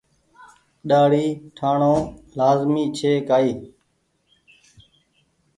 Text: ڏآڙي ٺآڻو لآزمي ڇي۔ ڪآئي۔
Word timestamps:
ڏآڙي 0.89 1.25
ٺآڻو 1.57 1.95
لآزمي 2.37 2.83
ڇي۔ 2.97 3.11
ڪآئي۔ 3.29 3.51